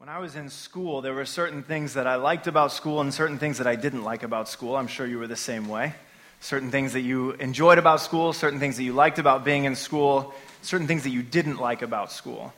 [0.00, 3.12] When I was in school, there were certain things that I liked about school and
[3.12, 4.74] certain things that I didn't like about school.
[4.74, 5.94] I'm sure you were the same way.
[6.40, 9.76] Certain things that you enjoyed about school, certain things that you liked about being in
[9.76, 10.32] school,
[10.62, 12.54] certain things that you didn't like about school.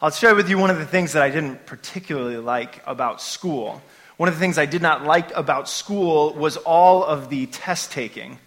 [0.00, 3.82] I'll share with you one of the things that I didn't particularly like about school.
[4.16, 7.90] One of the things I did not like about school was all of the test
[7.90, 8.38] taking.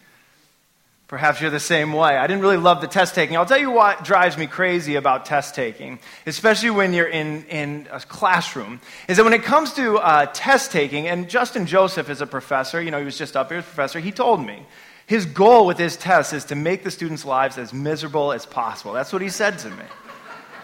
[1.07, 2.17] Perhaps you're the same way.
[2.17, 3.37] I didn't really love the test taking.
[3.37, 7.87] I'll tell you what drives me crazy about test taking, especially when you're in, in
[7.91, 12.19] a classroom, is that when it comes to uh, test taking, and Justin Joseph is
[12.19, 14.65] a professor, you know, he was just up here as a professor, he told me
[15.05, 18.91] his goal with his test is to make the students' lives as miserable as possible.
[18.91, 19.85] That's what he said to me.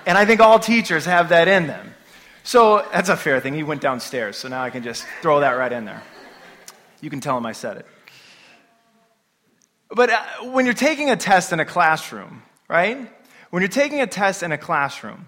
[0.06, 1.96] And I think all teachers have that in them.
[2.44, 3.54] So that's a fair thing.
[3.54, 6.04] He went downstairs, so now I can just throw that right in there.
[7.00, 7.86] You can tell him I said it.
[9.94, 12.98] But uh, when you're taking a test in a classroom, right?
[13.52, 15.28] When you're taking a test in a classroom,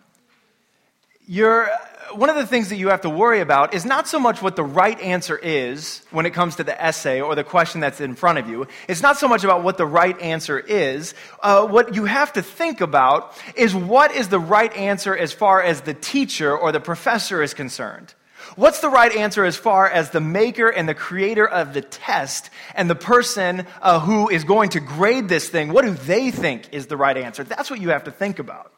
[1.27, 1.69] you're,
[2.13, 4.55] one of the things that you have to worry about is not so much what
[4.55, 8.15] the right answer is when it comes to the essay or the question that's in
[8.15, 8.67] front of you.
[8.87, 11.13] It's not so much about what the right answer is.
[11.41, 15.61] Uh, what you have to think about is what is the right answer as far
[15.61, 18.13] as the teacher or the professor is concerned.
[18.55, 22.49] What's the right answer as far as the maker and the creator of the test
[22.73, 25.73] and the person uh, who is going to grade this thing?
[25.73, 27.43] What do they think is the right answer?
[27.43, 28.71] That's what you have to think about.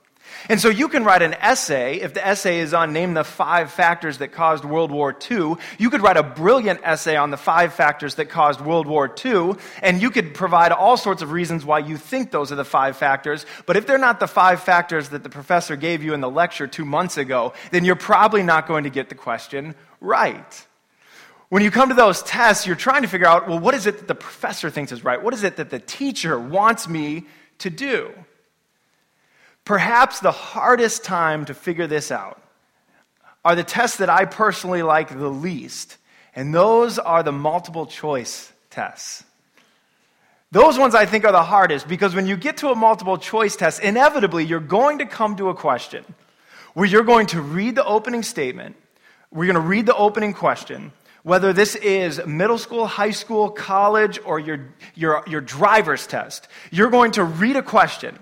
[0.50, 2.00] And so you can write an essay.
[2.00, 5.90] If the essay is on name the five factors that caused World War II, you
[5.90, 10.02] could write a brilliant essay on the five factors that caused World War II, and
[10.02, 13.46] you could provide all sorts of reasons why you think those are the five factors.
[13.66, 16.68] But if they're not the five factors that the professor gave you in the lecture
[16.68, 20.66] two months ago, then you're probably not going to get the question right.
[21.50, 24.00] When you come to those tests, you're trying to figure out, well, what is it
[24.00, 25.22] that the professor thinks is right?
[25.22, 27.26] What is it that the teacher wants me
[27.60, 28.12] to do?
[29.68, 32.42] Perhaps the hardest time to figure this out
[33.44, 35.98] are the tests that I personally like the least,
[36.34, 39.26] and those are the multiple choice tests.
[40.54, 43.58] Those ones I think are the hardest because when you get to a multiple choice
[43.58, 46.06] test, inevitably you're going to come to a question
[46.74, 48.78] where you're going to read the opening statement,
[49.34, 50.94] we're going to read the opening question,
[51.24, 56.48] whether this is middle school, high school, college, or your, your, your driver's test.
[56.72, 58.18] You're going to read a question.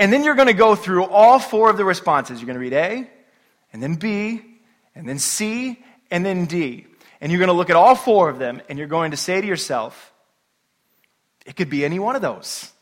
[0.00, 2.40] And then you're going to go through all four of the responses.
[2.40, 3.10] You're going to read A,
[3.70, 4.40] and then B,
[4.94, 5.78] and then C,
[6.10, 6.86] and then D.
[7.20, 9.42] And you're going to look at all four of them, and you're going to say
[9.42, 10.14] to yourself,
[11.44, 12.72] it could be any one of those.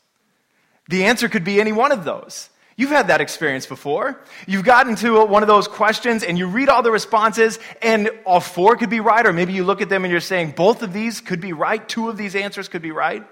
[0.87, 2.49] The answer could be any one of those.
[2.77, 4.23] You've had that experience before.
[4.47, 8.39] You've gotten to one of those questions and you read all the responses and all
[8.39, 10.93] four could be right, or maybe you look at them and you're saying both of
[10.93, 13.27] these could be right, two of these answers could be right.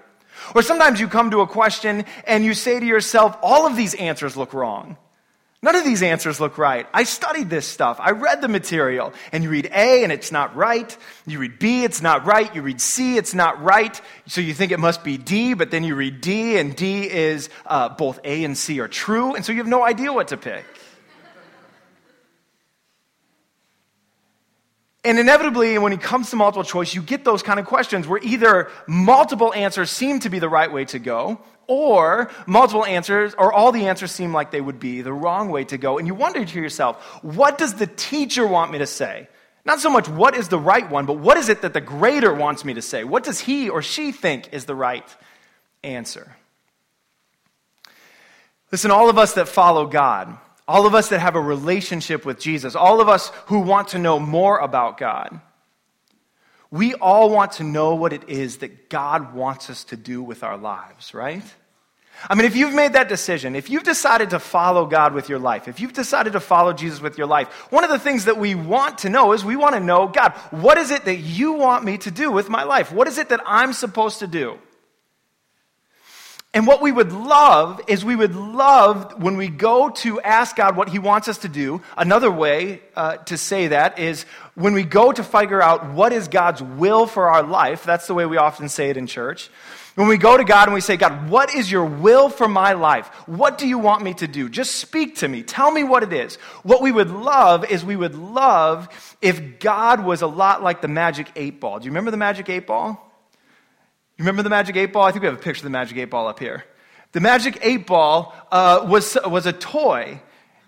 [0.54, 3.94] Or sometimes you come to a question and you say to yourself, all of these
[3.94, 4.96] answers look wrong.
[5.60, 6.86] None of these answers look right.
[6.94, 7.98] I studied this stuff.
[8.00, 9.12] I read the material.
[9.32, 10.96] And you read A and it's not right.
[11.26, 12.54] You read B, it's not right.
[12.54, 14.00] You read C, it's not right.
[14.28, 17.50] So you think it must be D, but then you read D and D is
[17.66, 19.34] uh, both A and C are true.
[19.34, 20.64] And so you have no idea what to pick.
[25.04, 28.20] And inevitably, when it comes to multiple choice, you get those kind of questions where
[28.22, 33.52] either multiple answers seem to be the right way to go, or multiple answers, or
[33.52, 35.98] all the answers seem like they would be the wrong way to go.
[35.98, 39.28] And you wonder to yourself, what does the teacher want me to say?
[39.64, 42.32] Not so much what is the right one, but what is it that the grader
[42.32, 43.04] wants me to say?
[43.04, 45.04] What does he or she think is the right
[45.84, 46.34] answer?
[48.72, 50.38] Listen, all of us that follow God,
[50.68, 53.98] all of us that have a relationship with Jesus, all of us who want to
[53.98, 55.40] know more about God,
[56.70, 60.44] we all want to know what it is that God wants us to do with
[60.44, 61.42] our lives, right?
[62.28, 65.38] I mean, if you've made that decision, if you've decided to follow God with your
[65.38, 68.36] life, if you've decided to follow Jesus with your life, one of the things that
[68.36, 71.52] we want to know is we want to know, God, what is it that you
[71.52, 72.92] want me to do with my life?
[72.92, 74.58] What is it that I'm supposed to do?
[76.54, 80.76] And what we would love is we would love when we go to ask God
[80.76, 81.82] what He wants us to do.
[81.96, 84.24] Another way uh, to say that is
[84.54, 87.84] when we go to figure out what is God's will for our life.
[87.84, 89.50] That's the way we often say it in church.
[89.94, 92.72] When we go to God and we say, God, what is your will for my
[92.72, 93.08] life?
[93.26, 94.48] What do you want me to do?
[94.48, 95.42] Just speak to me.
[95.42, 96.36] Tell me what it is.
[96.62, 98.88] What we would love is we would love
[99.20, 101.80] if God was a lot like the magic eight ball.
[101.80, 103.04] Do you remember the magic eight ball?
[104.18, 105.04] You remember the Magic 8 Ball?
[105.04, 106.64] I think we have a picture of the Magic 8 Ball up here.
[107.12, 110.20] The Magic 8 Ball uh, was, was a toy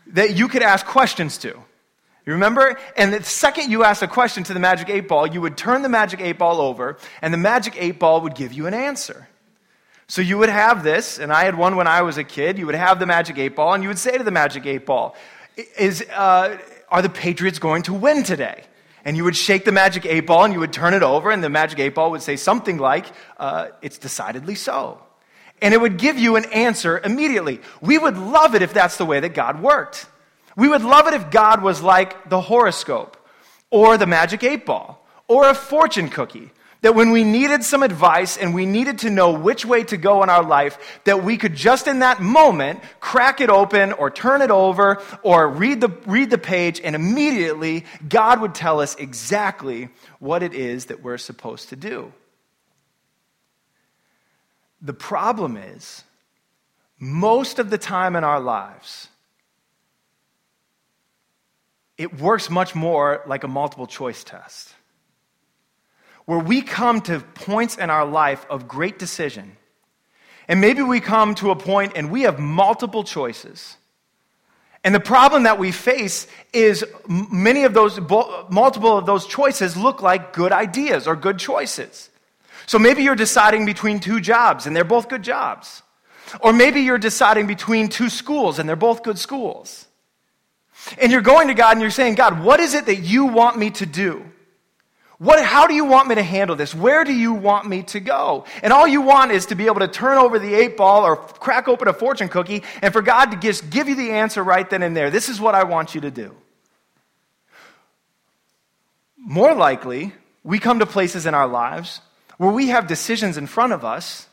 [0.06, 1.48] that you could ask questions to.
[1.48, 2.78] You remember?
[2.96, 5.82] And the second you asked a question to the Magic 8 Ball, you would turn
[5.82, 9.26] the Magic 8 Ball over, and the Magic 8 Ball would give you an answer.
[10.06, 12.56] So you would have this, and I had one when I was a kid.
[12.56, 14.86] You would have the Magic 8 Ball, and you would say to the Magic 8
[14.86, 15.16] Ball,
[15.76, 16.56] is, uh,
[16.88, 18.62] Are the Patriots going to win today?
[19.04, 21.42] And you would shake the magic eight ball and you would turn it over, and
[21.42, 23.06] the magic eight ball would say something like,
[23.38, 25.02] uh, It's decidedly so.
[25.62, 27.60] And it would give you an answer immediately.
[27.80, 30.06] We would love it if that's the way that God worked.
[30.56, 33.16] We would love it if God was like the horoscope,
[33.70, 36.50] or the magic eight ball, or a fortune cookie
[36.82, 40.22] that when we needed some advice and we needed to know which way to go
[40.22, 44.40] in our life, that we could just in that moment crack it open or turn
[44.40, 49.90] it over or read the, read the page, and immediately God would tell us exactly
[50.18, 52.12] what it is that we're supposed to do.
[54.80, 56.04] The problem is,
[56.98, 59.08] most of the time in our lives,
[61.98, 64.74] it works much more like a multiple choice test
[66.26, 69.56] where we come to points in our life of great decision.
[70.48, 73.76] And maybe we come to a point and we have multiple choices.
[74.82, 80.02] And the problem that we face is many of those, multiple of those choices look
[80.02, 82.10] like good ideas or good choices.
[82.66, 85.82] So maybe you're deciding between two jobs and they're both good jobs.
[86.40, 89.86] Or maybe you're deciding between two schools and they're both good schools.
[90.98, 93.58] And you're going to God and you're saying, God, what is it that you want
[93.58, 94.24] me to do?
[95.20, 96.74] What, how do you want me to handle this?
[96.74, 98.46] Where do you want me to go?
[98.62, 101.16] And all you want is to be able to turn over the eight ball or
[101.16, 104.68] crack open a fortune cookie and for God to just give you the answer right
[104.68, 105.10] then and there.
[105.10, 106.34] This is what I want you to do.
[109.18, 112.00] More likely, we come to places in our lives
[112.38, 114.26] where we have decisions in front of us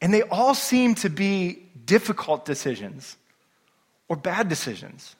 [0.00, 3.14] and they all seem to be difficult decisions
[4.08, 5.14] or bad decisions.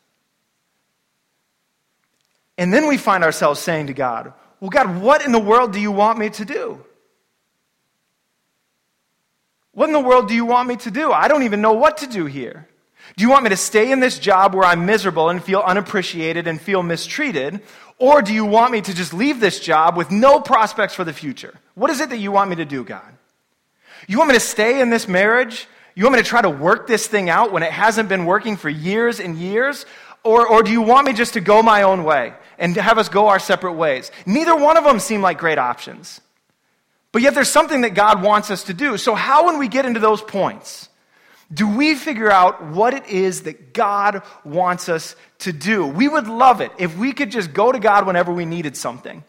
[2.56, 4.32] And then we find ourselves saying to God,
[4.66, 6.84] well, God, what in the world do you want me to do?
[9.70, 11.12] What in the world do you want me to do?
[11.12, 12.66] I don't even know what to do here.
[13.16, 16.48] Do you want me to stay in this job where I'm miserable and feel unappreciated
[16.48, 17.60] and feel mistreated?
[17.98, 21.12] Or do you want me to just leave this job with no prospects for the
[21.12, 21.54] future?
[21.76, 23.16] What is it that you want me to do, God?
[24.08, 25.68] You want me to stay in this marriage?
[25.94, 28.56] You want me to try to work this thing out when it hasn't been working
[28.56, 29.86] for years and years?
[30.24, 33.08] Or, or do you want me just to go my own way and have us
[33.08, 34.10] go our separate ways?
[34.26, 36.20] Neither one of them seem like great options.
[37.12, 38.98] But yet there's something that God wants us to do.
[38.98, 40.88] So, how, when we get into those points,
[41.52, 45.86] do we figure out what it is that God wants us to do?
[45.86, 49.24] We would love it if we could just go to God whenever we needed something.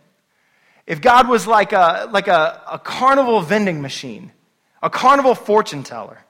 [0.86, 4.32] If God was like a, like a, a carnival vending machine,
[4.82, 6.24] a carnival fortune teller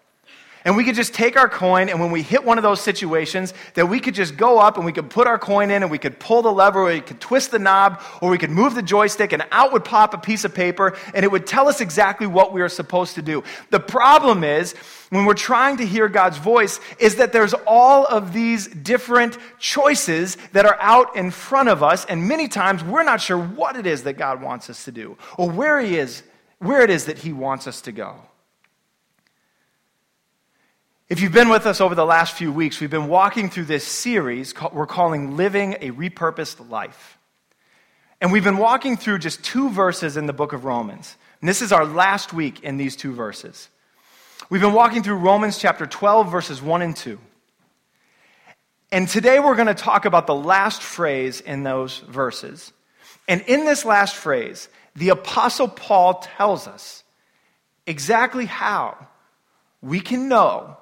[0.68, 3.54] and we could just take our coin, and when we hit one of those situations,
[3.76, 5.98] that we could just go up and we could put our coin in, and we
[5.98, 8.82] could pull the lever, or we could twist the knob, or we could move the
[8.82, 12.28] joystick, and out would pop a piece of paper, and it would tell us exactly
[12.28, 13.46] what we are supposed to do.
[13.70, 14.74] The problem is,
[15.10, 20.36] when we're trying to hear God's voice, is that there's all of these different choices
[20.52, 23.88] that are out in front of us, and many times we're not sure what it
[23.88, 26.24] is that God wants us to do, or where He is,
[26.60, 28.18] where it is that He wants us to go.
[31.10, 33.86] If you've been with us over the last few weeks, we've been walking through this
[33.86, 37.18] series we're calling Living a Repurposed Life.
[38.20, 41.16] And we've been walking through just two verses in the book of Romans.
[41.40, 43.70] And this is our last week in these two verses.
[44.50, 47.18] We've been walking through Romans chapter 12, verses 1 and 2.
[48.92, 52.74] And today we're going to talk about the last phrase in those verses.
[53.30, 57.06] And in this last phrase, the Apostle Paul tells us
[57.86, 59.08] exactly how
[59.82, 60.76] we can know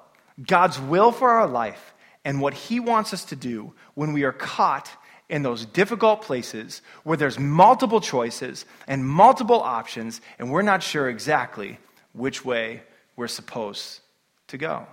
[0.44, 4.32] God's will for our life and what He wants us to do when we are
[4.32, 4.90] caught
[5.28, 11.08] in those difficult places where there's multiple choices and multiple options, and we're not sure
[11.08, 11.78] exactly
[12.12, 12.82] which way
[13.16, 14.00] we're supposed
[14.48, 14.86] to go.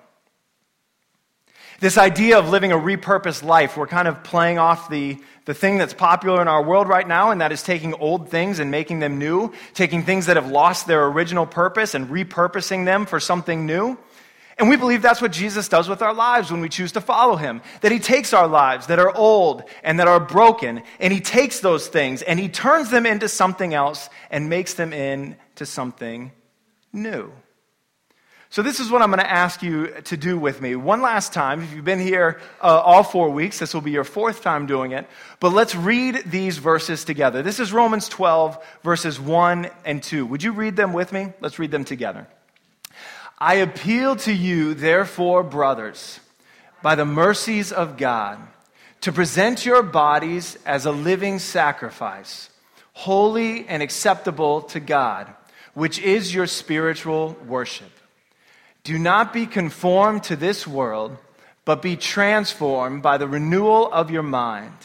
[1.80, 5.78] This idea of living a repurposed life, we're kind of playing off the, the thing
[5.78, 9.00] that's popular in our world right now, and that is taking old things and making
[9.00, 13.66] them new, taking things that have lost their original purpose and repurposing them for something
[13.66, 13.98] new.
[14.58, 17.36] And we believe that's what Jesus does with our lives when we choose to follow
[17.36, 17.62] him.
[17.82, 21.60] That he takes our lives that are old and that are broken, and he takes
[21.60, 26.32] those things and he turns them into something else and makes them into something
[26.92, 27.32] new.
[28.54, 30.76] So, this is what I'm going to ask you to do with me.
[30.76, 34.04] One last time, if you've been here uh, all four weeks, this will be your
[34.04, 35.08] fourth time doing it.
[35.40, 37.42] But let's read these verses together.
[37.42, 40.28] This is Romans 12, verses 1 and 2.
[40.28, 41.34] Would you read them with me?
[41.42, 42.28] Let's read them together.
[43.44, 46.22] I appeal to you, therefore, brothers,
[46.82, 48.40] by the mercies of God,
[49.02, 52.50] to present your bodies as a living sacrifice,
[52.94, 55.28] holy and acceptable to God,
[55.74, 57.92] which is your spiritual worship.
[58.86, 61.18] Do not be conformed to this world,
[61.66, 64.78] but be transformed by the renewal of your mind,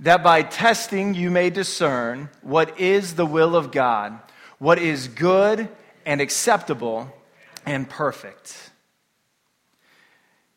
[0.00, 4.18] that by testing you may discern what is the will of God,
[4.58, 5.68] what is good
[6.04, 7.14] and acceptable
[7.66, 8.70] and perfect.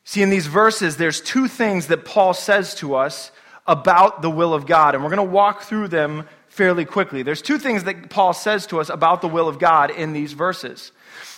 [0.04, 3.32] See, in these verses, there's two things that Paul says to us
[3.68, 7.24] about the will of God, and we're going to walk through them fairly quickly.
[7.24, 10.34] There's two things that Paul says to us about the will of God in these
[10.34, 10.92] verses.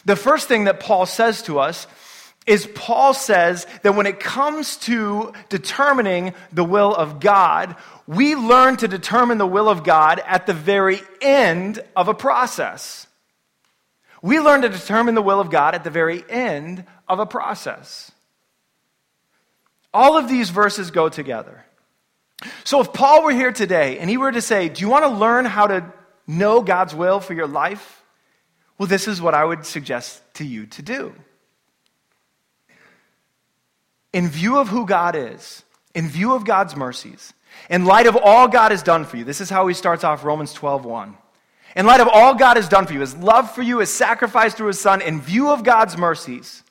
[0.06, 1.88] The first thing that Paul says to us
[2.46, 7.76] is Paul says that when it comes to determining the will of God,
[8.08, 13.08] we learn to determine the will of God at the very end of a process.
[14.22, 18.12] We learn to determine the will of God at the very end of a process.
[19.94, 21.66] All of these verses go together.
[22.64, 25.10] So if Paul were here today and he were to say, Do you want to
[25.10, 25.92] learn how to
[26.28, 28.04] know God's will for your life?
[28.78, 31.14] Well, this is what I would suggest to you to do.
[34.14, 37.34] In view of who God is, in view of God's mercies,
[37.70, 40.24] in light of all God has done for you, this is how he starts off
[40.24, 41.18] Romans 12 1.
[41.80, 44.54] In light of all God has done for you, his love for you, his sacrifice
[44.54, 46.62] through his son, in view of God's mercies,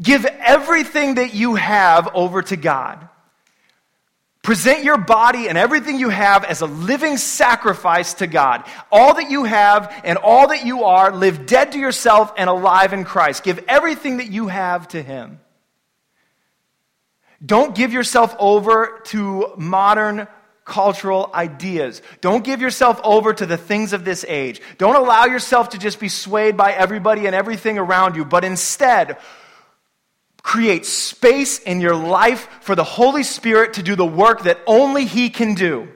[0.00, 3.08] give everything that you have over to God
[4.48, 8.64] Present your body and everything you have as a living sacrifice to God.
[8.90, 12.94] All that you have and all that you are, live dead to yourself and alive
[12.94, 13.42] in Christ.
[13.42, 15.40] Give everything that you have to Him.
[17.44, 20.28] Don't give yourself over to modern
[20.68, 22.02] cultural ideas.
[22.20, 24.60] Don't give yourself over to the things of this age.
[24.76, 29.16] Don't allow yourself to just be swayed by everybody and everything around you, but instead,
[30.42, 35.04] create space in your life for the Holy Spirit to do the work that only
[35.04, 35.88] He can do.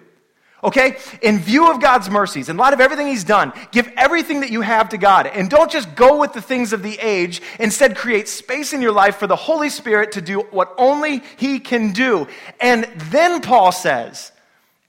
[0.64, 0.96] Okay?
[1.22, 4.60] In view of God's mercies, in light of everything He's done, give everything that you
[4.60, 5.26] have to God.
[5.26, 7.42] And don't just go with the things of the age.
[7.58, 11.58] Instead, create space in your life for the Holy Spirit to do what only He
[11.58, 12.28] can do.
[12.60, 14.31] And then Paul says,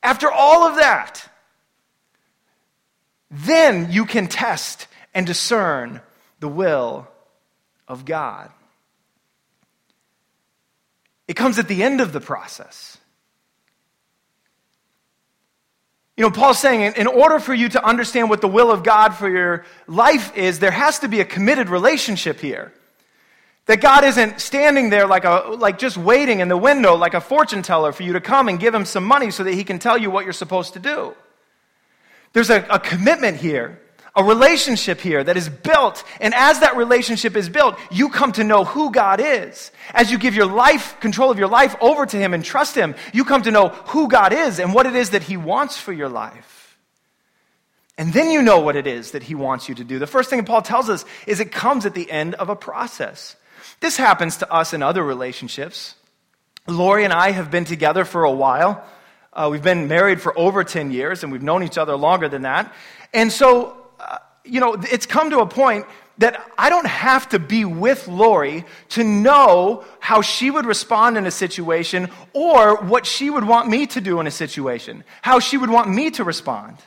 [0.03, 1.27] after all of that,
[3.31, 6.01] then you can test and discern
[6.39, 7.07] the will
[7.87, 8.51] of God.
[11.27, 12.97] It comes at the end of the process.
[16.15, 19.15] You know, Paul's saying in order for you to understand what the will of God
[19.15, 22.71] for your life is, there has to be a committed relationship here.
[23.65, 27.21] That God isn't standing there like, a, like just waiting in the window like a
[27.21, 29.79] fortune teller for you to come and give him some money so that he can
[29.79, 31.15] tell you what you're supposed to do.
[32.33, 33.79] There's a, a commitment here
[34.15, 36.03] a relationship here that is built.
[36.21, 39.71] And as that relationship is built, you come to know who God is.
[39.93, 42.95] As you give your life, control of your life over to Him and trust Him,
[43.11, 45.91] you come to know who God is and what it is that He wants for
[45.91, 46.77] your life.
[47.97, 49.97] And then you know what it is that He wants you to do.
[49.97, 53.35] The first thing Paul tells us is it comes at the end of a process.
[53.79, 55.95] This happens to us in other relationships.
[56.67, 58.83] Lori and I have been together for a while.
[59.31, 62.43] Uh, we've been married for over 10 years, and we've known each other longer than
[62.43, 62.73] that.
[63.13, 63.83] And so
[64.43, 65.85] you know, it's come to a point
[66.19, 71.25] that I don't have to be with Lori to know how she would respond in
[71.25, 75.57] a situation or what she would want me to do in a situation, how she
[75.57, 76.77] would want me to respond.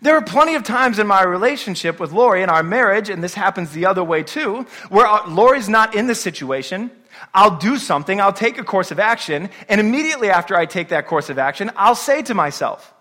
[0.00, 3.34] There are plenty of times in my relationship with Lori in our marriage, and this
[3.34, 6.90] happens the other way too, where uh, Lori's not in the situation.
[7.34, 11.06] I'll do something, I'll take a course of action, and immediately after I take that
[11.08, 12.94] course of action, I'll say to myself,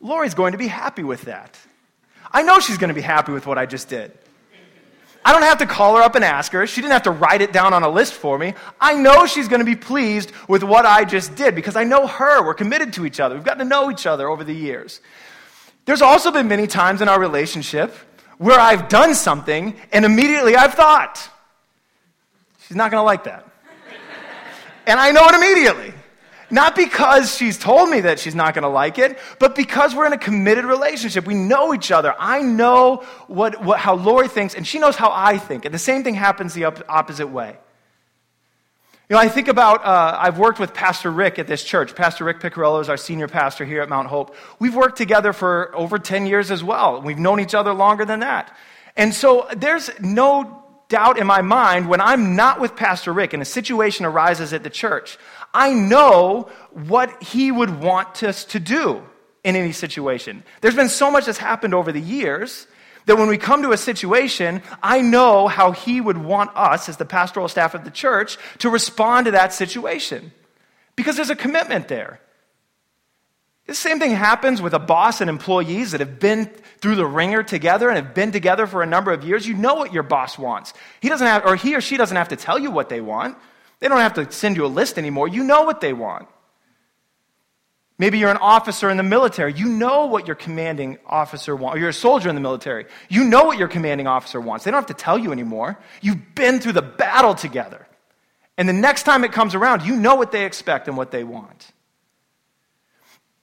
[0.00, 1.58] Lori's going to be happy with that.
[2.32, 4.12] I know she's going to be happy with what I just did.
[5.26, 6.66] I don't have to call her up and ask her.
[6.66, 8.52] She didn't have to write it down on a list for me.
[8.78, 12.06] I know she's going to be pleased with what I just did because I know
[12.06, 12.44] her.
[12.44, 13.34] We're committed to each other.
[13.34, 15.00] We've gotten to know each other over the years.
[15.84, 17.94] There's also been many times in our relationship
[18.38, 21.28] where I've done something and immediately I've thought,
[22.66, 23.46] she's not going to like that.
[24.86, 25.94] and I know it immediately.
[26.50, 30.06] Not because she's told me that she's not going to like it, but because we're
[30.06, 31.26] in a committed relationship.
[31.26, 32.14] We know each other.
[32.18, 35.64] I know what, what, how Lori thinks, and she knows how I think.
[35.64, 37.56] And the same thing happens the op- opposite way.
[39.14, 41.94] You know, I think about, uh, I've worked with Pastor Rick at this church.
[41.94, 44.34] Pastor Rick Piccarello is our senior pastor here at Mount Hope.
[44.58, 47.00] We've worked together for over 10 years as well.
[47.00, 48.52] We've known each other longer than that.
[48.96, 53.40] And so there's no doubt in my mind when I'm not with Pastor Rick and
[53.40, 55.16] a situation arises at the church.
[55.54, 59.00] I know what he would want us to do
[59.44, 60.42] in any situation.
[60.60, 62.66] There's been so much that's happened over the years
[63.06, 66.96] that when we come to a situation, I know how he would want us, as
[66.96, 70.32] the pastoral staff of the church, to respond to that situation.
[70.96, 72.20] Because there's a commitment there.
[73.66, 77.42] The same thing happens with a boss and employees that have been through the ringer
[77.42, 79.46] together and have been together for a number of years.
[79.46, 80.74] You know what your boss wants.
[81.00, 83.38] He doesn't have, or he or she doesn't have to tell you what they want.
[83.80, 85.28] They don't have to send you a list anymore.
[85.28, 86.28] You know what they want.
[87.96, 89.52] Maybe you're an officer in the military.
[89.54, 91.76] You know what your commanding officer wants.
[91.76, 92.86] Or you're a soldier in the military.
[93.08, 94.64] You know what your commanding officer wants.
[94.64, 95.78] They don't have to tell you anymore.
[96.02, 97.86] You've been through the battle together.
[98.58, 101.22] And the next time it comes around, you know what they expect and what they
[101.22, 101.72] want.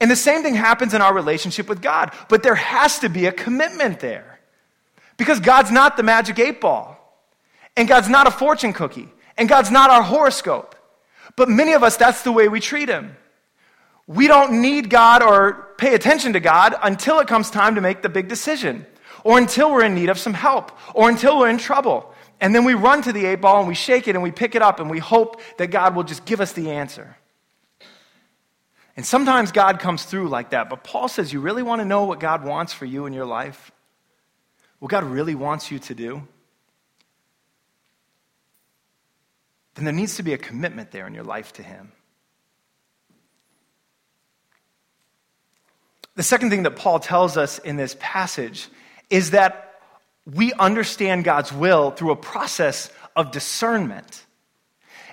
[0.02, 2.12] And the same thing happens in our relationship with God.
[2.28, 4.40] But there has to be a commitment there.
[5.16, 6.98] Because God's not the magic eight ball.
[7.78, 9.10] And God's not a fortune cookie.
[9.38, 10.76] And God's not our horoscope.
[11.38, 13.16] But many of us, that's the way we treat Him.
[14.08, 18.02] We don't need God or pay attention to God until it comes time to make
[18.02, 18.86] the big decision,
[19.24, 22.14] or until we're in need of some help, or until we're in trouble.
[22.40, 24.56] And then we run to the eight ball and we shake it and we pick
[24.56, 27.16] it up and we hope that God will just give us the answer.
[28.98, 32.06] And sometimes God comes through like that, but Paul says, You really want to know
[32.06, 33.72] what God wants for you in your life?
[34.80, 36.28] What God really wants you to do?
[39.76, 41.92] Then there needs to be a commitment there in your life to Him.
[46.16, 48.68] The second thing that Paul tells us in this passage
[49.10, 49.80] is that
[50.26, 54.26] we understand God's will through a process of discernment.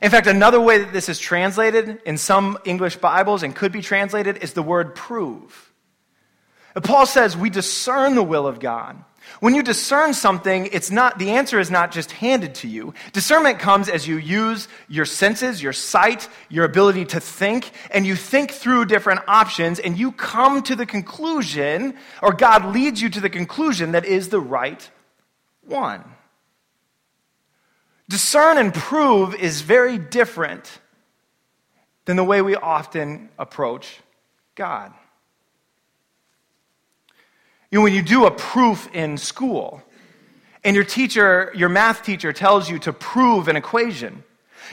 [0.03, 3.83] In fact, another way that this is translated in some English Bibles and could be
[3.83, 5.73] translated is the word prove.
[6.85, 9.05] Paul says we discern the will of God.
[9.41, 12.95] When you discern something, it's not, the answer is not just handed to you.
[13.13, 18.17] Discernment comes as you use your senses, your sight, your ability to think, and you
[18.17, 23.21] think through different options, and you come to the conclusion, or God leads you to
[23.21, 24.91] the conclusion that is the right
[25.63, 26.03] one.
[28.09, 30.81] Discern and prove is very different
[32.07, 34.01] than the way we often approach
[34.55, 34.95] God.
[37.71, 39.83] You know, when you do a proof in school,
[40.65, 44.25] and your teacher, your math teacher tells you to prove an equation,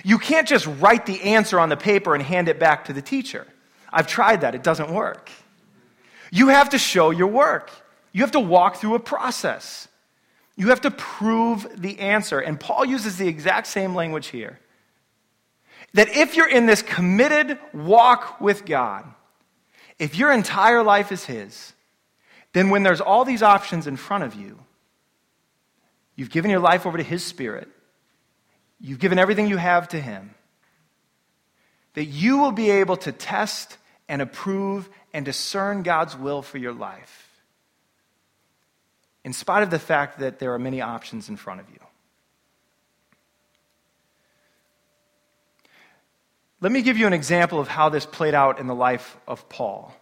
[0.03, 3.01] you can't just write the answer on the paper and hand it back to the
[3.01, 3.47] teacher.
[3.91, 5.29] I've tried that, it doesn't work.
[6.31, 7.71] You have to show your work,
[8.11, 9.87] you have to walk through a process.
[10.57, 12.39] You have to prove the answer.
[12.39, 14.59] And Paul uses the exact same language here.
[15.93, 19.05] That if you're in this committed walk with God,
[19.99, 21.73] if your entire life is His,
[22.55, 24.57] then when there's all these options in front of you,
[26.15, 27.67] you've given your life over to His Spirit,
[28.79, 30.33] you've given everything you have to Him,
[31.95, 36.71] that you will be able to test and approve and discern God's will for your
[36.71, 37.41] life,
[39.25, 41.79] in spite of the fact that there are many options in front of you.
[46.61, 49.49] Let me give you an example of how this played out in the life of
[49.49, 49.93] Paul.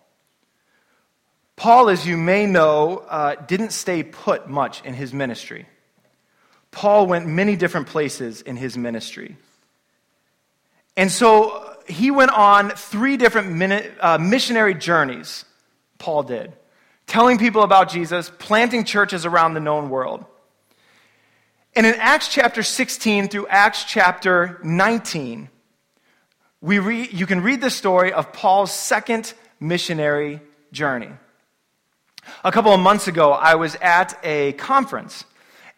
[1.55, 5.67] Paul, as you may know, uh, didn't stay put much in his ministry.
[6.71, 9.37] Paul went many different places in his ministry.
[10.97, 15.45] And so he went on three different mini- uh, missionary journeys,
[15.99, 16.53] Paul did,
[17.07, 20.25] telling people about Jesus, planting churches around the known world.
[21.75, 25.49] And in Acts chapter 16 through Acts chapter 19,
[26.61, 31.09] we re- you can read the story of Paul's second missionary journey.
[32.43, 35.25] A couple of months ago, I was at a conference,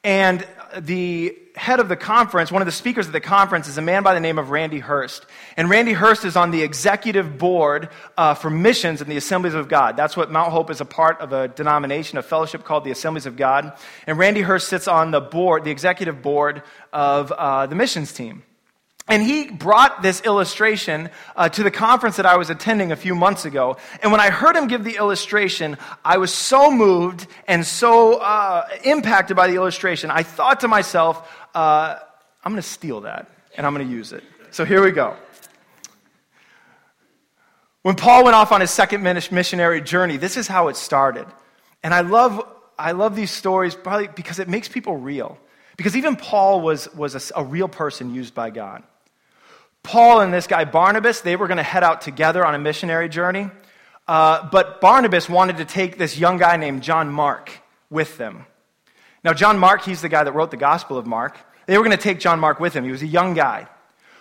[0.03, 0.45] and
[0.77, 4.03] the head of the conference, one of the speakers at the conference, is a man
[4.03, 5.25] by the name of Randy Hurst.
[5.57, 9.69] And Randy Hurst is on the executive board uh, for missions in the Assemblies of
[9.69, 9.95] God.
[9.95, 13.25] That's what Mount Hope is a part of a denomination, a fellowship called the Assemblies
[13.25, 13.77] of God.
[14.05, 18.43] And Randy Hurst sits on the board, the executive board of uh, the missions team.
[19.07, 23.13] And he brought this illustration uh, to the conference that I was attending a few
[23.13, 23.77] months ago.
[24.01, 28.67] And when I heard him give the illustration, I was so moved and so uh,
[28.83, 30.09] impacted by the illustration.
[30.09, 31.99] I thought to myself, uh,
[32.43, 34.23] I'm going to steal that and I'm going to use it.
[34.49, 35.15] So here we go.
[37.83, 41.27] When Paul went off on his second missionary journey, this is how it started.
[41.83, 42.43] And I love,
[42.79, 45.37] I love these stories probably because it makes people real.
[45.77, 48.81] Because even Paul was, was a, a real person used by God.
[49.85, 53.07] Paul and this guy Barnabas, they were going to head out together on a missionary
[53.07, 53.49] journey.
[54.07, 57.51] Uh, but Barnabas wanted to take this young guy named John Mark
[57.89, 58.45] with them.
[59.23, 61.37] Now, John Mark, he's the guy that wrote the Gospel of Mark.
[61.65, 62.83] They were going to take John Mark with him.
[62.83, 63.67] He was a young guy.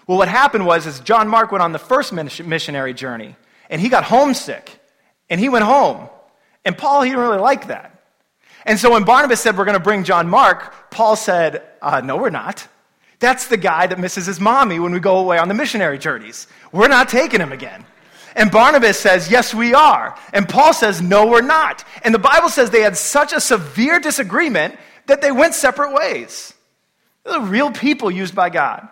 [0.06, 3.36] Well, what happened was, is John Mark went on the first missionary journey,
[3.68, 4.80] and he got homesick,
[5.28, 6.08] and he went home.
[6.64, 8.02] And Paul, he didn't really like that.
[8.64, 12.16] And so when Barnabas said, We're going to bring John Mark, Paul said, uh, No,
[12.16, 12.66] we're not.
[13.20, 16.46] That's the guy that misses his mommy when we go away on the missionary journeys.
[16.72, 17.84] We're not taking him again.
[18.36, 20.16] And Barnabas says, Yes, we are.
[20.32, 21.84] And Paul says, No, we're not.
[22.02, 26.52] And the Bible says they had such a severe disagreement that they went separate ways.
[27.24, 28.88] They're real people used by God.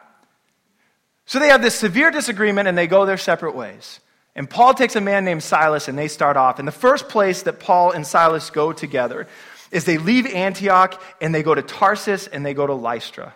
[1.26, 4.00] So they have this severe disagreement and they go their separate ways.
[4.34, 6.58] And Paul takes a man named Silas and they start off.
[6.58, 9.26] And the first place that Paul and Silas go together
[9.70, 13.34] is they leave Antioch and they go to Tarsus and they go to Lystra.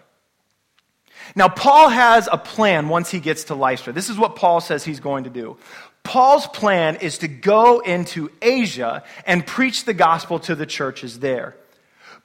[1.35, 3.93] Now, Paul has a plan once he gets to Lystra.
[3.93, 5.57] This is what Paul says he's going to do.
[6.03, 11.57] Paul's plan is to go into Asia and preach the gospel to the churches there.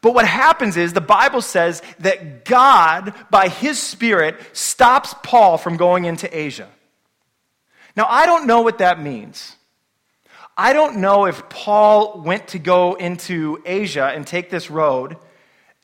[0.02, 5.78] But what happens is the Bible says that God, by his Spirit, stops Paul from
[5.78, 6.68] going into Asia.
[7.96, 9.56] Now, I don't know what that means.
[10.58, 15.18] I don't know if Paul went to go into Asia and take this road,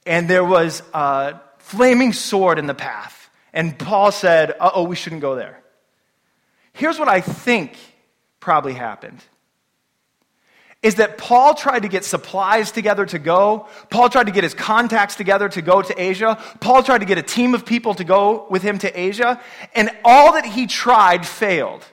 [0.06, 4.96] and there was a flaming sword in the path, and Paul said, uh oh, we
[4.96, 5.62] shouldn't go there.
[6.74, 7.78] Here's what I think
[8.40, 9.22] probably happened
[10.84, 13.68] is that Paul tried to get supplies together to go.
[13.90, 16.42] Paul tried to get his contacts together to go to Asia.
[16.62, 19.42] Paul tried to get a team of people to go with him to Asia.
[19.74, 21.84] And all that he tried failed.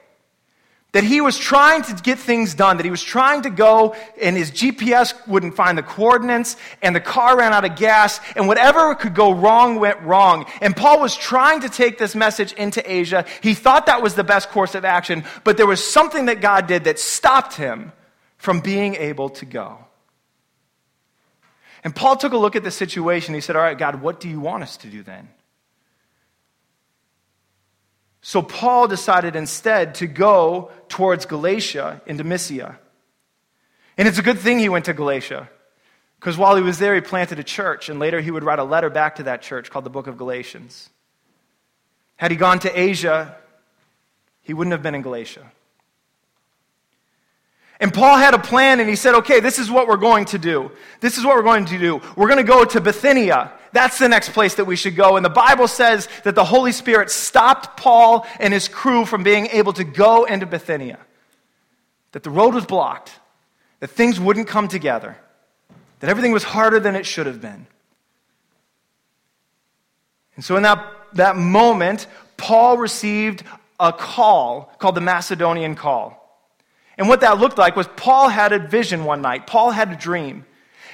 [0.95, 4.37] That he was trying to get things done, that he was trying to go and
[4.37, 8.95] his GPS wouldn't find the coordinates and the car ran out of gas and whatever
[8.95, 10.47] could go wrong went wrong.
[10.61, 13.25] And Paul was trying to take this message into Asia.
[13.43, 16.69] He thought that was the best course of action, but there was something that God
[16.69, 17.91] did that stopped him
[18.37, 19.79] from being able to go.
[21.83, 23.35] And Paul took a look at the situation.
[23.35, 25.29] He said, All right, God, what do you want us to do then?
[28.27, 32.79] So Paul decided instead to go towards Galatia into Mysia.
[33.99, 35.51] And it's a good thing he went to Galatia,
[36.19, 38.65] because while he was there, he planted a church, and later he would write a
[38.65, 40.89] letter back to that church called the Book of Galatians.
[42.17, 43.37] Had he gone to Asia,
[44.41, 45.53] he wouldn't have been in Galatia.
[47.85, 50.39] And Paul had a plan and he said, okay, this is what we're going to
[50.39, 50.71] do.
[51.01, 52.01] This is what we're going to do.
[52.17, 53.53] We're going to go to Bithynia.
[53.73, 55.17] That's the next place that we should go.
[55.17, 59.49] And the Bible says that the Holy Spirit stopped Paul and his crew from being
[59.49, 60.99] able to go into Bithynia.
[62.13, 63.13] That the road was blocked,
[63.81, 65.19] that things wouldn't come together,
[66.01, 67.67] that everything was harder than it should have been.
[70.37, 72.07] And so in that, that moment,
[72.39, 73.43] Paul received
[73.79, 76.24] a call called the Macedonian call.
[76.97, 79.47] And what that looked like was Paul had a vision one night.
[79.47, 80.45] Paul had a dream.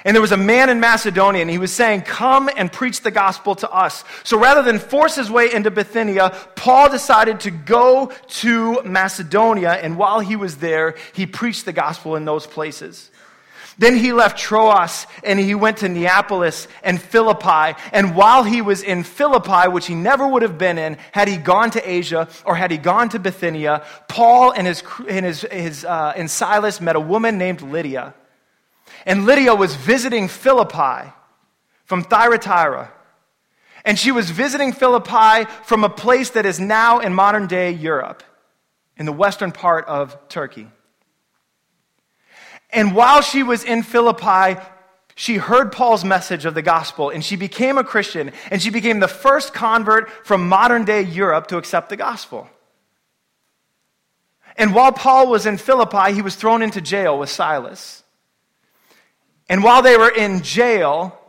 [0.03, 3.11] And there was a man in Macedonia, and he was saying, Come and preach the
[3.11, 4.03] gospel to us.
[4.23, 9.97] So rather than force his way into Bithynia, Paul decided to go to Macedonia, and
[9.97, 13.11] while he was there, he preached the gospel in those places.
[13.81, 17.75] Then he left Troas and he went to Neapolis and Philippi.
[17.91, 21.37] And while he was in Philippi, which he never would have been in had he
[21.37, 25.83] gone to Asia or had he gone to Bithynia, Paul and, his, and, his, his,
[25.83, 28.13] uh, and Silas met a woman named Lydia.
[29.03, 31.11] And Lydia was visiting Philippi
[31.85, 32.93] from Thyatira.
[33.83, 38.21] And she was visiting Philippi from a place that is now in modern day Europe,
[38.95, 40.67] in the western part of Turkey.
[42.71, 44.59] And while she was in Philippi,
[45.15, 48.99] she heard Paul's message of the gospel and she became a Christian and she became
[48.99, 52.49] the first convert from modern day Europe to accept the gospel.
[54.55, 58.03] And while Paul was in Philippi, he was thrown into jail with Silas.
[59.49, 61.20] And while they were in jail,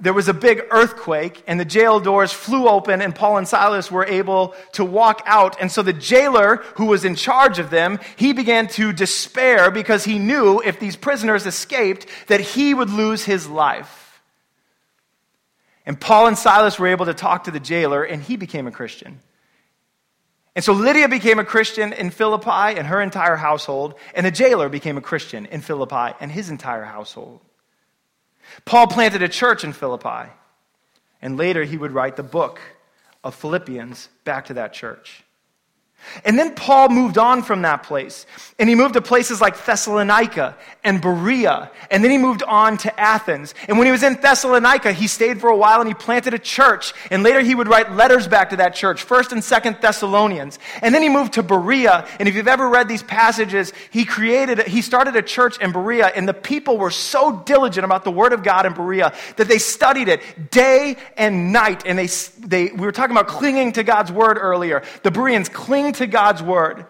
[0.00, 3.90] there was a big earthquake and the jail doors flew open and Paul and Silas
[3.90, 5.60] were able to walk out.
[5.60, 10.04] And so the jailer who was in charge of them, he began to despair because
[10.04, 14.22] he knew if these prisoners escaped that he would lose his life.
[15.84, 18.72] And Paul and Silas were able to talk to the jailer and he became a
[18.72, 19.20] Christian.
[20.54, 24.68] And so Lydia became a Christian in Philippi and her entire household, and the jailer
[24.68, 27.40] became a Christian in Philippi and his entire household.
[28.64, 30.30] Paul planted a church in Philippi,
[31.22, 32.60] and later he would write the book
[33.22, 35.24] of Philippians back to that church.
[36.24, 38.26] And then Paul moved on from that place.
[38.58, 41.70] And he moved to places like Thessalonica and Berea.
[41.90, 43.54] And then he moved on to Athens.
[43.68, 46.38] And when he was in Thessalonica, he stayed for a while and he planted a
[46.38, 46.92] church.
[47.10, 50.58] And later he would write letters back to that church, 1st and 2nd Thessalonians.
[50.82, 52.06] And then he moved to Berea.
[52.18, 56.08] And if you've ever read these passages, he created, he started a church in Berea.
[56.08, 59.58] And the people were so diligent about the word of God in Berea that they
[59.58, 61.84] studied it day and night.
[61.86, 62.08] And they,
[62.38, 64.82] they we were talking about clinging to God's word earlier.
[65.02, 65.48] The Bereans
[65.94, 66.86] to God's word.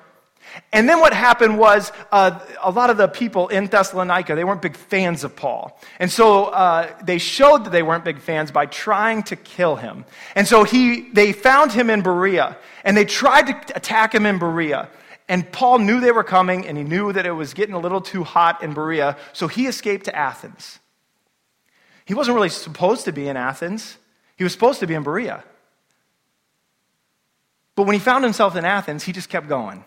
[0.72, 4.62] And then what happened was uh, a lot of the people in Thessalonica, they weren't
[4.62, 5.78] big fans of Paul.
[5.98, 10.04] And so uh, they showed that they weren't big fans by trying to kill him.
[10.34, 14.38] And so he, they found him in Berea, and they tried to attack him in
[14.38, 14.88] Berea.
[15.28, 18.00] And Paul knew they were coming, and he knew that it was getting a little
[18.00, 20.80] too hot in Berea, so he escaped to Athens.
[22.04, 23.96] He wasn't really supposed to be in Athens,
[24.36, 25.44] he was supposed to be in Berea.
[27.80, 29.86] But when he found himself in Athens, he just kept going.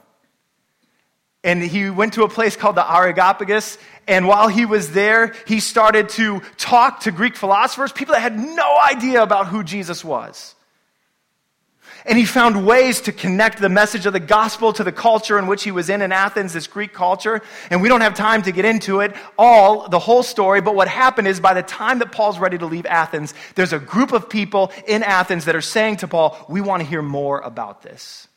[1.44, 3.78] And he went to a place called the Areopagus.
[4.08, 8.36] And while he was there, he started to talk to Greek philosophers, people that had
[8.36, 10.56] no idea about who Jesus was.
[12.06, 15.48] And he found ways to connect the message of the gospel to the culture in
[15.48, 17.42] which he was in in Athens, this Greek culture.
[17.70, 20.60] And we don't have time to get into it all, the whole story.
[20.60, 23.80] But what happened is by the time that Paul's ready to leave Athens, there's a
[23.80, 27.40] group of people in Athens that are saying to Paul, We want to hear more
[27.40, 28.28] about this.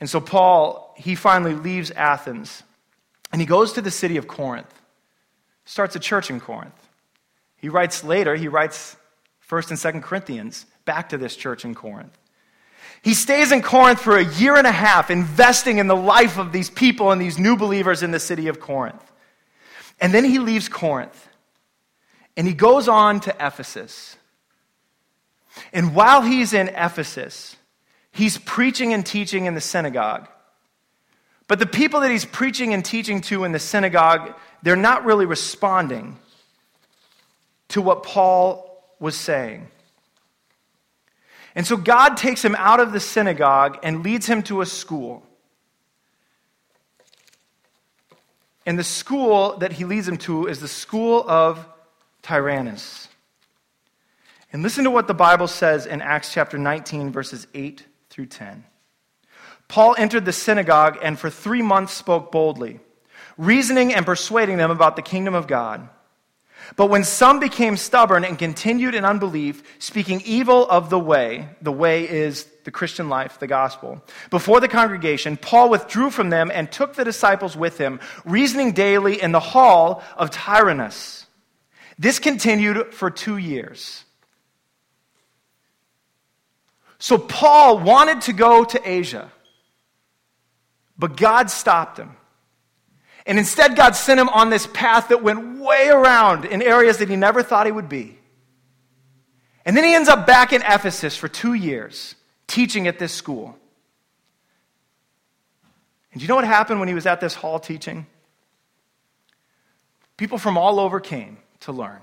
[0.00, 2.62] And so Paul, he finally leaves Athens
[3.32, 4.72] and he goes to the city of Corinth,
[5.64, 6.74] starts a church in Corinth.
[7.56, 8.96] He writes later, he writes
[9.48, 12.16] 1st and 2nd Corinthians back to this church in Corinth.
[13.02, 16.50] He stays in Corinth for a year and a half, investing in the life of
[16.50, 19.12] these people and these new believers in the city of Corinth.
[20.00, 21.28] And then he leaves Corinth
[22.36, 24.16] and he goes on to Ephesus.
[25.72, 27.56] And while he's in Ephesus,
[28.16, 30.26] He's preaching and teaching in the synagogue.
[31.48, 35.26] But the people that he's preaching and teaching to in the synagogue, they're not really
[35.26, 36.16] responding
[37.68, 39.68] to what Paul was saying.
[41.56, 45.26] And so God takes him out of the synagogue and leads him to a school.
[48.66, 51.66] And the school that he leads him to is the school of
[52.20, 53.08] Tyrannus.
[54.52, 58.64] And listen to what the Bible says in Acts chapter 19, verses 8 through 10.
[59.66, 62.80] Paul entered the synagogue and for three months spoke boldly,
[63.38, 65.88] reasoning and persuading them about the kingdom of God.
[66.74, 71.70] But when some became stubborn and continued in unbelief, speaking evil of the way, the
[71.70, 76.70] way is the Christian life, the gospel, before the congregation, Paul withdrew from them and
[76.70, 81.26] took the disciples with him, reasoning daily in the hall of Tyrannus.
[81.98, 84.04] This continued for two years.
[86.98, 89.30] So Paul wanted to go to Asia,
[90.98, 92.16] but God stopped him.
[93.26, 97.08] And instead, God sent him on this path that went way around in areas that
[97.08, 98.18] he never thought he would be.
[99.64, 102.14] And then he ends up back in Ephesus for two years,
[102.46, 103.58] teaching at this school.
[106.12, 108.06] And you know what happened when he was at this hall teaching?
[110.16, 112.00] People from all over came to learn.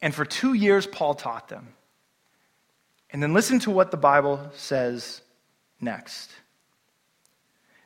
[0.00, 1.74] And for two years, Paul taught them.
[3.10, 5.20] And then listen to what the Bible says
[5.80, 6.30] next.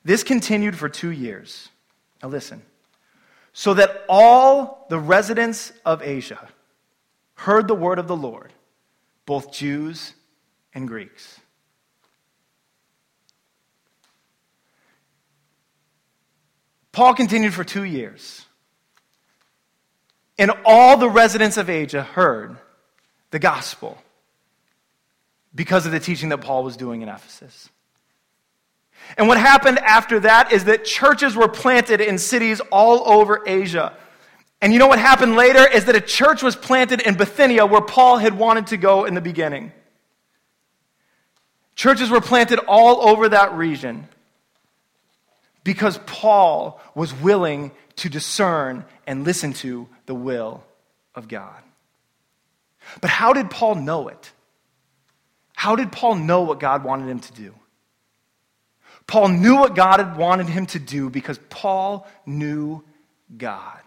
[0.05, 1.71] This continued for two years.
[2.25, 2.63] Now listen.
[3.53, 6.49] So that all the residents of Asia
[7.35, 8.51] heard the word of the Lord,
[9.27, 10.15] both Jews
[10.73, 11.39] and Greeks.
[16.93, 18.47] Paul continued for two years.
[20.39, 22.57] And all the residents of Asia heard
[23.33, 23.99] the gospel
[25.55, 27.69] because of the teaching that Paul was doing in Ephesus.
[29.17, 33.97] And what happened after that is that churches were planted in cities all over Asia.
[34.61, 37.83] And you know what happened later is that a church was planted in Bithynia where
[37.83, 39.73] Paul had wanted to go in the beginning.
[41.77, 44.09] Churches were planted all over that region
[45.64, 50.64] because Paul was willing to discern and listen to the will
[51.14, 51.62] of God.
[53.01, 54.33] But how did Paul know it?
[55.55, 57.55] How did Paul know what God wanted him to do?
[59.07, 62.83] Paul knew what God had wanted him to do because Paul knew
[63.37, 63.81] God.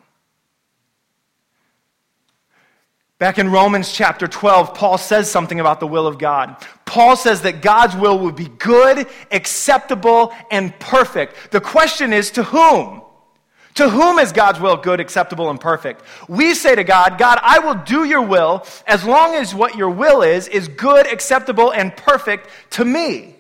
[3.20, 6.56] Back in Romans chapter 12, Paul says something about the will of God.
[6.86, 11.50] Paul says that God's will would be good, acceptable, and perfect.
[11.50, 13.02] The question is to whom?
[13.76, 16.04] To whom is God's will good, acceptable, and perfect?
[16.28, 19.90] We say to God, God, I will do your will as long as what your
[19.90, 23.37] will is, is good, acceptable, and perfect to me.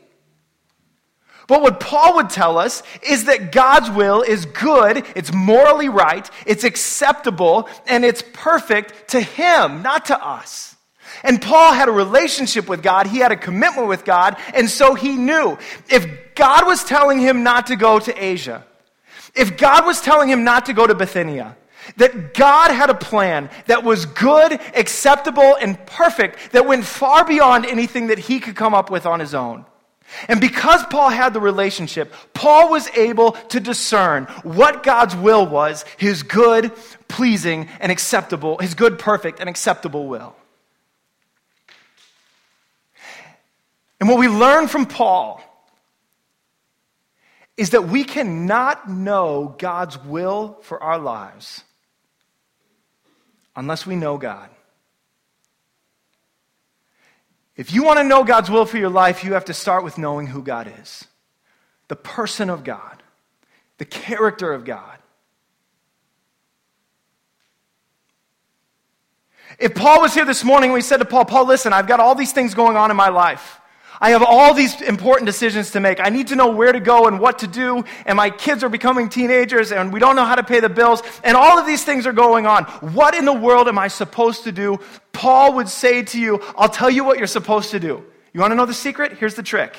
[1.48, 6.30] But what Paul would tell us is that God's will is good, it's morally right,
[6.46, 10.76] it's acceptable, and it's perfect to him, not to us.
[11.24, 14.94] And Paul had a relationship with God, he had a commitment with God, and so
[14.94, 15.58] he knew
[15.90, 16.06] if
[16.36, 18.66] God was telling him not to go to Asia,
[19.34, 21.56] if God was telling him not to go to Bithynia,
[21.96, 27.66] that God had a plan that was good, acceptable, and perfect, that went far beyond
[27.66, 29.66] anything that he could come up with on his own.
[30.28, 35.84] And because Paul had the relationship, Paul was able to discern what God's will was
[35.98, 36.72] his good,
[37.08, 40.36] pleasing, and acceptable, his good, perfect, and acceptable will.
[44.00, 45.42] And what we learn from Paul
[47.58, 51.64] is that we cannot know God's will for our lives
[53.56, 54.50] unless we know God.
[57.58, 59.98] If you want to know God's will for your life, you have to start with
[59.98, 61.06] knowing who God is
[61.88, 63.02] the person of God,
[63.78, 64.98] the character of God.
[69.58, 72.14] If Paul was here this morning, we said to Paul, Paul, listen, I've got all
[72.14, 73.60] these things going on in my life.
[74.00, 76.00] I have all these important decisions to make.
[76.00, 77.84] I need to know where to go and what to do.
[78.06, 81.02] And my kids are becoming teenagers and we don't know how to pay the bills.
[81.24, 82.66] And all of these things are going on.
[82.94, 84.80] What in the world am I supposed to do?
[85.14, 88.04] Paul would say to you, I'll tell you what you're supposed to do.
[88.34, 89.14] You want to know the secret?
[89.14, 89.76] Here's the trick.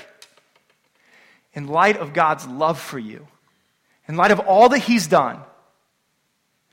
[1.52, 3.26] In light of God's love for you,
[4.08, 5.40] in light of all that He's done,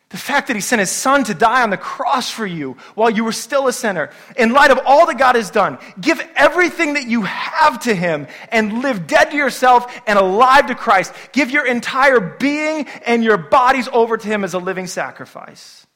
[0.09, 3.09] the fact that he sent his son to die on the cross for you while
[3.09, 6.93] you were still a sinner, in light of all that God has done, give everything
[6.93, 11.13] that you have to him and live dead to yourself and alive to Christ.
[11.31, 15.87] Give your entire being and your bodies over to him as a living sacrifice.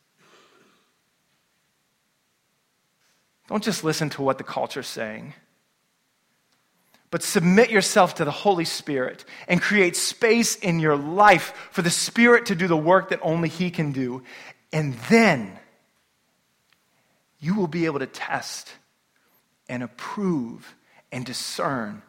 [3.47, 5.33] Don't just listen to what the culture's saying
[7.11, 11.89] but submit yourself to the Holy Spirit and create space in your life for the
[11.89, 14.23] Spirit to do the work that only He can do.
[14.71, 15.57] And then
[17.39, 18.71] you will be able to test
[19.67, 20.75] and approve
[21.11, 22.03] and discern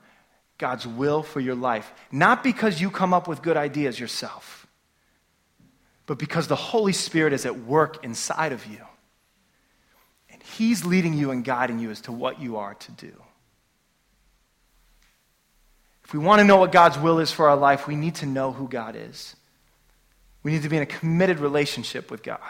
[0.58, 1.90] God's will for your life.
[2.12, 4.66] Not because you come up with good ideas yourself,
[6.04, 8.84] but because the Holy Spirit is at work inside of you.
[10.28, 13.12] And He's leading you and guiding you as to what you are to do.
[16.10, 18.26] If we want to know what God's will is for our life, we need to
[18.26, 19.36] know who God is.
[20.42, 22.40] We need to be in a committed relationship with God,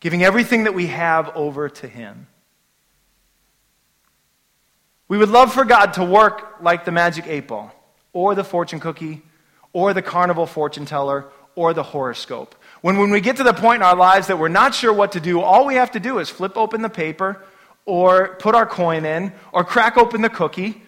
[0.00, 2.26] giving everything that we have over to Him.
[5.06, 7.72] We would love for God to work like the magic eight ball,
[8.12, 9.22] or the fortune cookie,
[9.72, 12.56] or the carnival fortune teller, or the horoscope.
[12.80, 15.12] When, when we get to the point in our lives that we're not sure what
[15.12, 17.44] to do, all we have to do is flip open the paper,
[17.86, 20.82] or put our coin in, or crack open the cookie,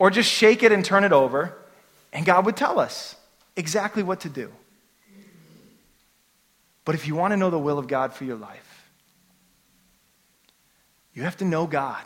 [0.00, 1.54] or just shake it and turn it over,
[2.10, 3.14] and God would tell us
[3.54, 4.50] exactly what to do.
[6.86, 8.90] But if you want to know the will of God for your life,
[11.12, 12.02] you have to know God.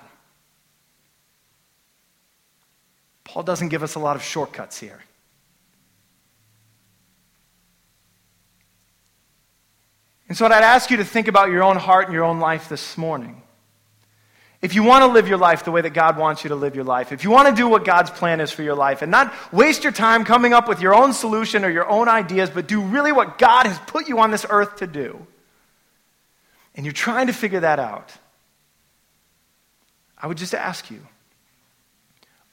[3.22, 5.00] Paul doesn't give us a lot of shortcuts here.
[10.28, 12.68] And so, I'd ask you to think about your own heart and your own life
[12.68, 13.43] this morning.
[14.64, 16.74] If you want to live your life the way that God wants you to live
[16.74, 19.10] your life, if you want to do what God's plan is for your life and
[19.10, 22.66] not waste your time coming up with your own solution or your own ideas, but
[22.66, 25.26] do really what God has put you on this earth to do,
[26.74, 28.10] and you're trying to figure that out,
[30.16, 31.06] I would just ask you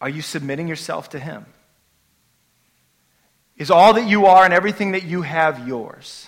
[0.02, 1.46] are you submitting yourself to Him?
[3.56, 6.28] Is all that you are and everything that you have yours?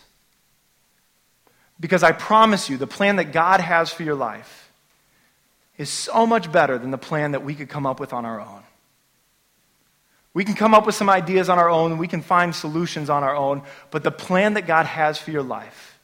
[1.78, 4.63] Because I promise you, the plan that God has for your life
[5.78, 8.40] is so much better than the plan that we could come up with on our
[8.40, 8.64] own.
[10.34, 13.24] We can come up with some ideas on our own, we can find solutions on
[13.24, 16.00] our own, but the plan that God has for your life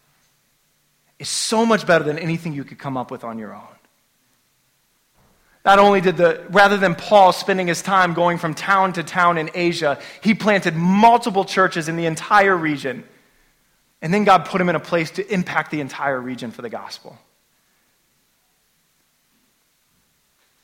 [1.17, 3.75] is so much better than anything you could come up with on your own.
[5.65, 9.38] Not only did the, rather than Paul spending his time going from town to town
[9.38, 13.03] in Asia, he planted multiple churches in the entire region.
[14.01, 16.69] And then God put him in a place to impact the entire region for the
[16.69, 17.17] gospel.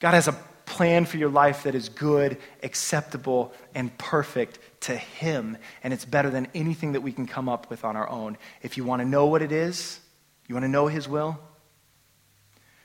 [0.06, 0.34] God has a
[0.68, 5.58] plan for your life that is good, acceptable, and perfect to Him.
[5.84, 8.38] And it's better than anything that we can come up with on our own.
[8.62, 10.00] If you want to know what it is,
[10.48, 11.40] you want to know His will,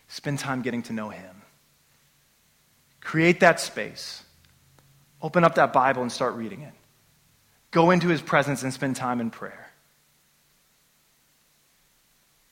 [0.09, 1.43] spend time getting to know Him.
[3.03, 4.23] Create that space.
[5.21, 6.73] Open up that Bible and start reading it.
[7.71, 9.71] Go into His presence and spend time in prayer.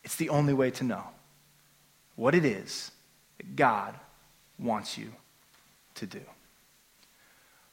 [0.04, 1.04] It's the only way to know
[2.16, 2.90] what it is
[3.38, 3.94] that God
[4.58, 5.12] wants you
[5.96, 6.20] to do.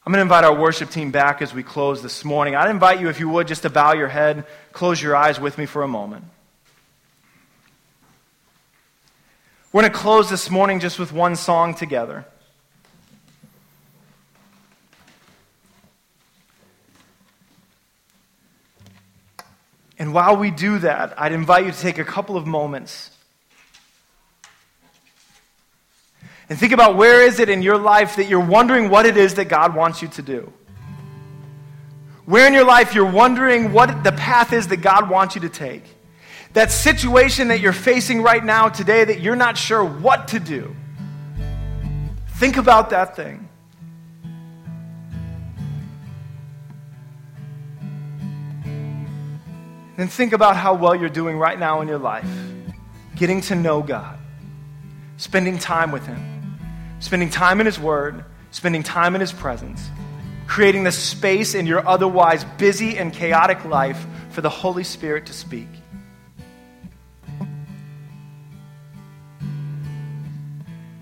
[0.06, 2.56] I'm going to invite our worship team back as we close this morning.
[2.56, 5.58] I'd invite you, if you would, just to bow your head, close your eyes with
[5.58, 6.26] me for a moment.
[9.72, 12.26] We're going to close this morning just with one song together.
[19.98, 23.10] And while we do that, I'd invite you to take a couple of moments
[26.50, 29.36] And think about where is it in your life that you're wondering what it is
[29.36, 30.52] that God wants you to do?
[32.26, 35.50] Where in your life you're wondering what the path is that God wants you to
[35.50, 35.84] take?
[36.54, 40.76] That situation that you're facing right now today that you're not sure what to do.
[42.36, 43.48] Think about that thing.
[49.98, 52.30] And think about how well you're doing right now in your life,
[53.16, 54.20] getting to know God
[55.18, 56.35] spending time with Him,
[57.00, 59.90] spending time in His Word, spending time in His presence,
[60.48, 65.34] creating the space in your otherwise busy and chaotic life for the Holy Spirit to
[65.34, 65.68] speak.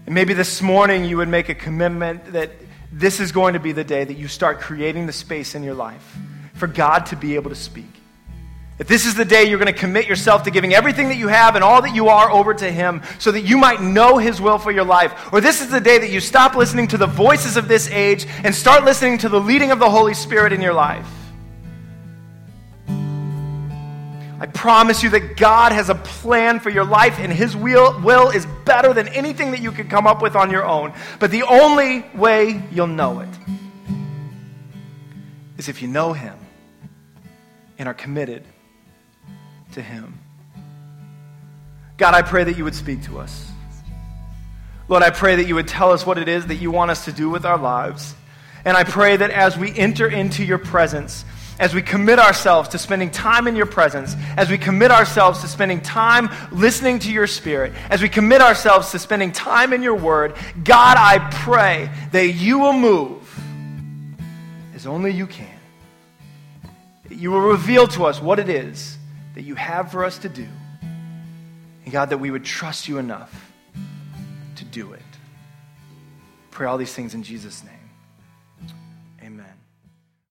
[0.05, 2.51] And maybe this morning you would make a commitment that
[2.91, 5.73] this is going to be the day that you start creating the space in your
[5.73, 6.17] life
[6.53, 8.02] for God to be able to speak.
[8.87, 11.55] This is the day you're going to commit yourself to giving everything that you have
[11.55, 14.57] and all that you are over to Him so that you might know His will
[14.57, 17.57] for your life, or this is the day that you stop listening to the voices
[17.57, 20.73] of this age and start listening to the leading of the Holy Spirit in your
[20.73, 21.07] life.
[24.39, 28.29] I promise you that God has a plan for your life, and His will, will
[28.29, 30.91] is better than anything that you could come up with on your own.
[31.19, 33.29] But the only way you'll know it
[35.57, 36.37] is if you know Him
[37.77, 38.43] and are committed
[39.73, 40.19] to Him.
[41.97, 43.49] God, I pray that you would speak to us.
[44.87, 47.05] Lord, I pray that you would tell us what it is that you want us
[47.05, 48.15] to do with our lives.
[48.65, 51.25] And I pray that as we enter into your presence,
[51.59, 55.47] as we commit ourselves to spending time in your presence, as we commit ourselves to
[55.47, 59.95] spending time listening to your spirit, as we commit ourselves to spending time in your
[59.95, 63.39] word, God, I pray that you will move
[64.73, 65.47] as only you can.
[67.09, 68.92] You will reveal to us what it is
[69.35, 70.47] that you have for us to do.
[71.83, 73.51] And God, that we would trust you enough
[74.55, 75.01] to do it.
[76.51, 77.72] Pray all these things in Jesus' name.